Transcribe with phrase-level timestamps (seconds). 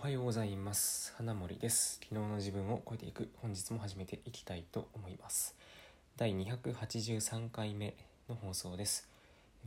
[0.00, 1.12] おはようございます。
[1.16, 1.98] 花森です。
[2.00, 5.56] 昨日の自分を超えていく本日も始めていきたいと思います。
[6.16, 7.96] 第283回目
[8.28, 9.08] の放送です。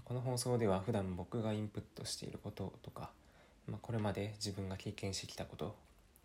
[0.06, 3.10] この放送では普段僕がインプットしていることとか、
[3.68, 5.76] まあ、これまで自分が経験してきたこと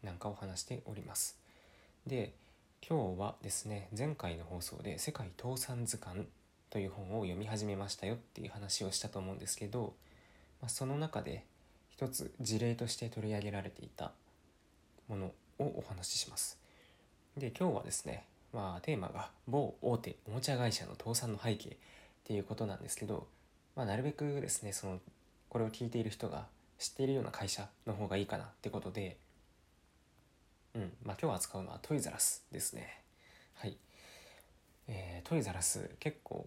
[0.05, 1.37] なんかを話しております。
[2.07, 2.33] で
[2.89, 6.29] 今日はですね前回の放送で「世界倒産図鑑」
[6.71, 9.97] という本を読み始めましたよっていう話をしたと思うんですけど、
[10.61, 11.45] まあ、その中で
[11.97, 14.13] 一つ事例として取り上げられていた
[15.09, 15.27] もの
[15.59, 16.59] をお話しします。
[17.39, 21.73] で今日はですね、まあ、テーマが某大手おもちゃ会社の倒産の背景っ
[22.25, 23.27] ていうことなんですけど、
[23.75, 25.01] まあ、なるべくですねその
[25.49, 26.47] これを聞いている人が
[26.79, 29.17] 知っているような会社の方がいいかなってことで、
[30.75, 33.01] うんまあ、今日扱うのはトイザラスですね。
[33.55, 33.77] はい。
[34.89, 36.47] えー、トイザラス結構、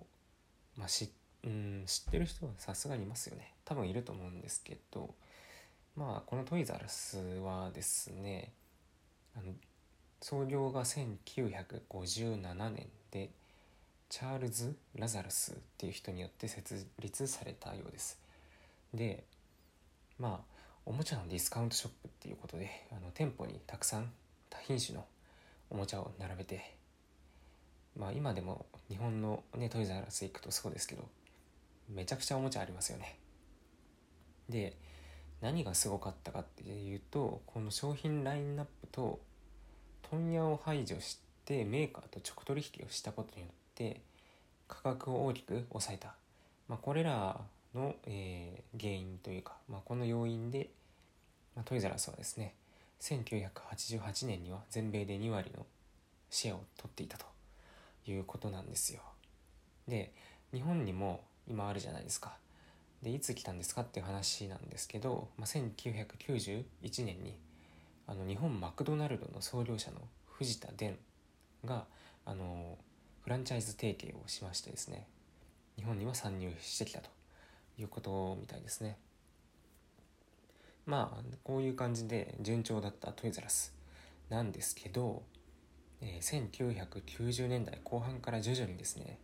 [0.78, 1.10] まあ、知
[1.44, 3.54] うん知ってる人はさすがにいますよね。
[3.66, 5.14] 多分いると思うんですけど、
[5.96, 8.52] まあこのトイザラスはですね
[9.36, 9.54] あの
[10.22, 13.30] 創業が1957年で
[14.10, 18.20] チャールズ・ラザルスっていう人によって設立されたようです
[18.94, 19.24] で
[20.18, 24.12] まあおもちゃのディスカウントショップっていうことであの店舗にたくさん
[24.50, 25.06] 多品種の
[25.70, 26.76] おもちゃを並べて
[27.96, 31.04] まあ今でも日本のねトイザラス行くとそうですけど
[31.90, 33.18] めちゃくちゃおもちゃありますよね。
[34.50, 34.76] で
[35.42, 39.20] 何がすごかったかっていうとこの商品ラインナップと
[40.10, 44.02] 問屋を排除してメーカーと直取引をしたことによって
[44.68, 46.14] 価格を大きく抑えた、
[46.68, 47.40] まあ、これら
[47.74, 50.70] の、えー、原因というか、まあ、この要因で、
[51.56, 52.56] まあ、トイザラスはですね
[53.02, 55.66] 1988年には全米で2割の
[56.30, 57.26] シェアを取っていたと
[58.08, 59.02] いうことなんですよ。
[59.88, 60.12] で
[60.54, 62.38] 日本にも今あるじゃないですか。
[63.04, 66.64] でいつ来たんですかっていう話なんですけど、まあ、1991
[67.06, 67.36] 年に
[68.08, 70.98] あの日本マクドナルドの創業者の藤田伝
[71.64, 71.86] が
[72.26, 72.78] あの
[73.24, 75.06] フランチャイズ提携をしましてですね
[75.78, 77.10] 日本には参入してきたと
[77.78, 78.98] いうことみたいですね。
[80.86, 83.74] まあこういう感じで順調だったトイザラス
[84.30, 85.22] なんですけど、
[86.02, 89.20] えー、1990年代後半から徐々にですね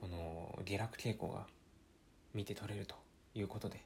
[0.00, 1.46] この下落傾向が
[2.34, 2.96] 見て取れると
[3.34, 3.80] いうことで、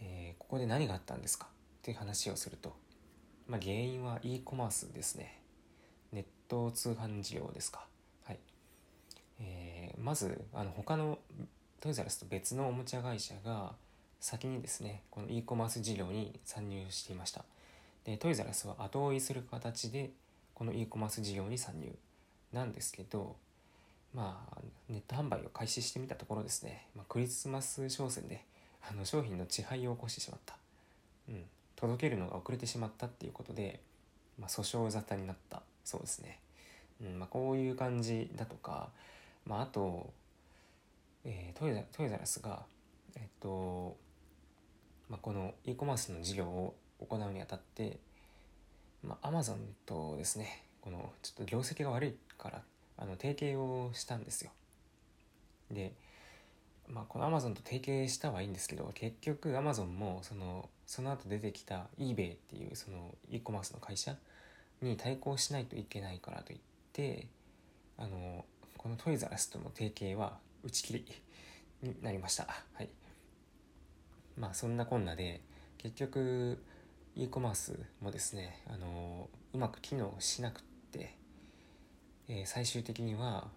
[0.00, 1.46] えー、ここで何があったんですか？
[1.46, 1.48] っ
[1.82, 2.74] ていう話をすると、
[3.46, 5.40] まあ、原因は e コマースですね。
[6.12, 7.86] ネット通販事業ですか？
[8.24, 8.38] はい。
[9.40, 11.18] えー、まずあの他の
[11.80, 13.72] トイザラスと別のおもちゃ会社が
[14.18, 17.44] 先にですねこの e コマース事業に参入していました。
[18.04, 20.10] でトイザラスは後追いする形で
[20.54, 21.94] この e コマース事業に参入
[22.52, 23.36] なんですけど
[24.14, 24.45] まあ、
[24.88, 28.44] ネット販売を開始してみたところですね、まあ、クリスマス商戦で
[28.88, 30.56] あの商品の遅配を起こしてしまった、
[31.28, 33.80] うん、届けるのが遅れてしまったっていうことで、
[34.38, 35.62] まあ、訴訟沙汰になった。
[35.84, 36.40] そうですね、
[37.04, 37.18] うん。
[37.18, 38.88] まあ、こういう感じだとか、
[39.44, 40.10] まあ、あと、
[41.24, 42.62] えー、トイザトイザラスが、
[43.16, 43.96] えっと
[45.08, 47.98] まあ、この e コマースの事業を行うにあたって、
[49.04, 52.62] まあ、Amazon とですねこのちょっと業績が悪いから
[52.98, 54.50] あの提携をしたんですよ。
[55.70, 55.92] で
[56.88, 64.14] まあこの Amazon と提携したはいいんですけど結局 Amazon もそのその後出てきた eBay っていうその e コマースの会社
[64.82, 66.58] に対抗しないといけないからといっ
[66.92, 67.26] て
[67.98, 68.44] あの
[68.76, 71.06] このトイザラスとの提携は打ち切り
[71.82, 72.46] になりました。
[72.74, 72.88] はい。
[74.38, 75.40] まあそんなこんなで
[75.78, 76.62] 結局
[77.16, 80.76] e コマースもですねあのうまく機能しなくって
[82.28, 83.48] えー、最終的には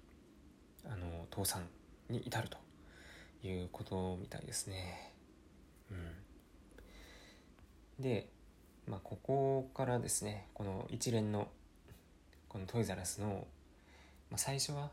[0.86, 1.64] あの倒産
[2.10, 2.58] に至ると
[3.48, 5.14] いうことみたいですね。
[5.92, 5.94] う
[8.02, 8.30] ん、で、
[8.88, 11.48] まあ、ここからですねこの一連の
[12.48, 13.48] このトイザラスの、
[14.30, 14.90] まあ、最初は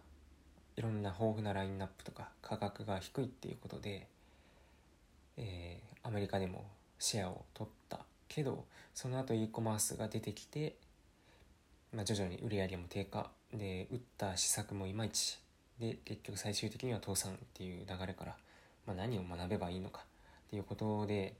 [0.77, 4.07] いろんな豊富なラインナップとか価格が低いっていうことで、
[5.39, 6.67] えー、アメリカでも
[6.99, 10.77] シェアを取ったけどその後 e コマースが出てきて、
[11.93, 15.39] まあ、徐々に売り上げも低下で打った施策もいまいち
[15.81, 18.37] で結局最終的には倒産っていう流れから、
[18.87, 20.03] まあ、何を学べばいいのか
[20.47, 21.35] っていうことで、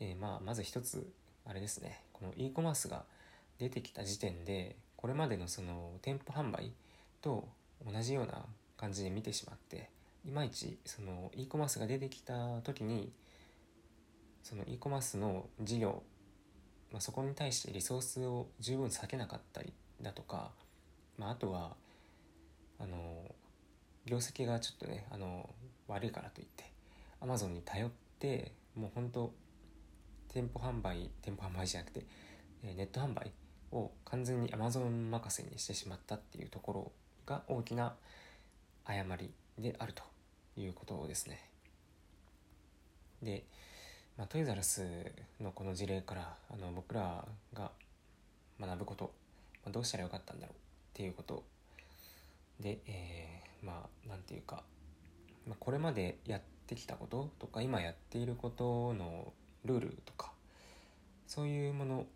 [0.00, 1.10] えー、まあまず一つ
[1.44, 2.00] あれですね。
[2.12, 3.04] この e コマースが
[3.58, 6.72] 出てきた時点でこれまでのその店舗販売
[7.20, 7.48] と
[7.84, 8.44] 同じような
[8.76, 9.90] 感じで見てしまって
[10.24, 13.12] いまいちその e コマースが出てきた時に
[14.42, 16.02] その e コマースの事業、
[16.92, 19.72] まあ、そこに対してリソースを十分避けなかったり
[20.02, 20.50] だとか、
[21.18, 21.74] まあ、あとは
[22.78, 23.34] あの
[24.04, 25.48] 業績がちょっとねあの
[25.88, 26.64] 悪いからといって
[27.20, 29.32] アマゾンに頼ってもう本当
[30.32, 32.04] 店舗販売店舗販売じゃなくて、
[32.62, 33.32] えネット販売
[33.72, 36.92] を完全に Amazon 任せにしてしまったっていうところ
[37.24, 37.94] が大きな
[38.84, 40.02] 誤りであると
[40.60, 41.42] いうことですね。
[43.22, 43.44] で、
[44.18, 44.84] まあ、トイザラス
[45.40, 47.24] のこの事例からあの僕ら
[47.54, 47.70] が
[48.60, 49.12] 学ぶこと、
[49.64, 50.58] ま、どうしたらよかったんだろうっ
[50.94, 51.42] ていうこと
[52.60, 54.62] で、えー、まあなんていうか、
[55.46, 59.32] まあ、これまでやってきたこととか今やっていることの
[59.64, 60.32] ルールとか
[61.26, 62.06] そういうもの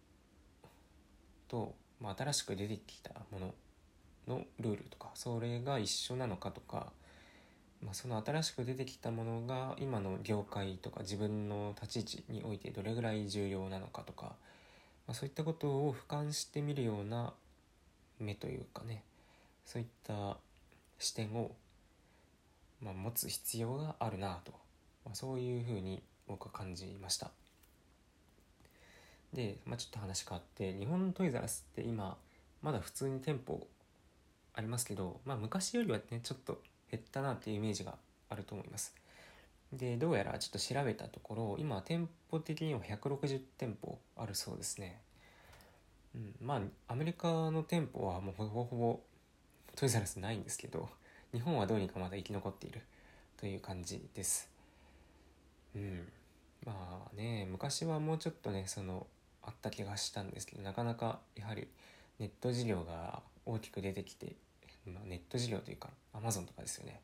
[1.49, 3.55] と、まあ、新しく出てきたもの
[4.29, 6.93] のルールとかそれが一緒なのかとか
[7.83, 14.35] まあ、その新しく出てきたものが今の業界とか自分の立ち位置においてどれぐらい重要なのかとか、
[15.07, 17.33] まあ、そういったことを俯瞰してみるような
[18.19, 19.03] 目というかね
[19.65, 20.37] そういった
[20.99, 21.53] 視点を、
[22.81, 24.53] まあ、持つ必要があるなと、
[25.05, 27.31] まあ、そういうふうに僕は感じました。
[29.33, 32.17] で、まあ、ちょっと話変わって日本のトイザラスって今
[32.63, 33.67] まだ普通に店舗
[34.55, 36.61] ありますけど、まあ、昔よりはねちょっと
[36.91, 37.95] 減ったなっていうイメージが
[38.29, 38.95] あると思います。
[39.73, 45.01] で、どうやらちょっと調べたところ、今店舗的には160店舗あるそうですね。
[46.15, 49.01] うん、まあ、アメリカの店舗はもうほぼほぼ
[49.81, 50.91] トイザラスないんですけど、
[51.33, 52.83] 日本はどうにかまだ生き残っている
[53.39, 54.51] という感じです。
[55.75, 56.07] うん。
[56.67, 59.07] まあね、昔はもうちょっとね、その、
[59.43, 61.67] あった気がしたんですけど、なかなかやはり
[62.19, 64.37] ネット事業が大きく出てきて、
[64.87, 67.01] ネット事業というか Amazon とかですよね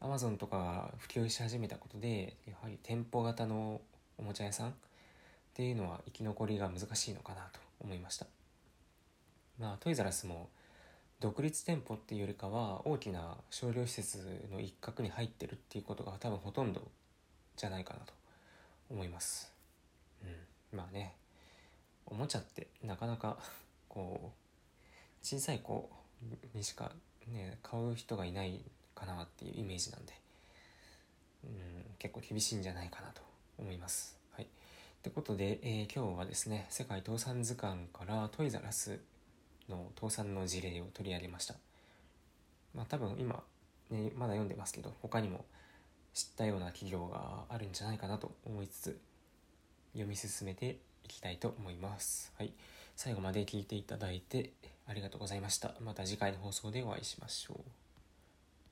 [0.00, 3.80] Amazon とかが普及し始めたことでやはり店舗型の
[4.16, 4.72] おもちゃ屋さんっ
[5.54, 8.26] ていうのは生き残りが難しいのかなと思いました
[9.58, 10.48] まあトイザラスも
[11.20, 16.82] 独立店舗っていうよりかは大きな商業施設の一角に入ってるっていうことが多分ほとんど
[17.56, 18.12] じゃないかなと
[18.90, 19.52] 思います。
[20.22, 20.78] うん。
[20.78, 21.14] まあね。
[22.06, 23.36] おもちゃってなかなか
[23.88, 25.90] こう小さい子
[26.54, 26.92] にしか
[27.30, 28.60] ね買う人がいない
[28.94, 30.12] かなっていうイメージなんで。
[31.44, 31.78] うん。
[31.98, 33.22] 結構厳しいんじゃないかなと
[33.58, 34.16] 思います。
[34.32, 34.46] はい、っ
[35.02, 39.00] てことで、えー、今日はですね世界倒産図鑑からトイザラス
[39.68, 41.54] の倒産の事例を取り上げました。
[42.74, 43.42] まあ多分今、
[43.90, 45.44] ね、まだ読んでますけど他にも
[46.14, 49.00] 知ったような企業があるんじゃないかなと思いつつ
[49.92, 52.32] 読み進めていきたいと思います。
[52.36, 52.52] はい、
[52.96, 54.52] 最後まで聞いていただいて
[54.86, 55.74] ありがとうございました。
[55.80, 57.77] また次回の放送でお会いしましょう。